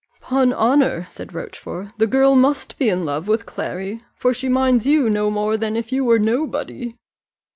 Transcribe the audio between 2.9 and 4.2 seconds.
love with Clary,